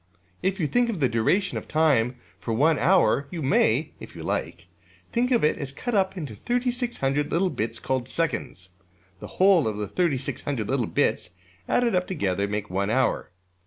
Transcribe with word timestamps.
''If 0.49 0.59
you 0.59 0.65
think 0.65 0.89
of 0.89 0.99
the 0.99 1.07
duration 1.07 1.59
of 1.59 1.67
time 1.67 2.15
for 2.39 2.55
one 2.55 2.79
hour, 2.79 3.27
you 3.29 3.43
may 3.43 3.93
(if 3.99 4.15
you 4.15 4.23
like) 4.23 4.65
think 5.13 5.29
of 5.29 5.43
it 5.43 5.59
as 5.59 5.71
cut 5.71 5.93
up 5.93 6.17
into 6.17 6.33
$3600$ 6.37 7.29
little 7.29 7.51
bits 7.51 7.77
called 7.79 8.09
seconds. 8.09 8.71
The 9.19 9.27
whole 9.37 9.67
of 9.67 9.77
the 9.77 9.87
$3600$ 9.87 10.67
little 10.67 10.87
bits 10.87 11.29
added 11.69 11.93
up 11.93 12.07
together 12.07 12.47
make 12.47 12.67
one 12.67 12.89
hour. 12.89 13.29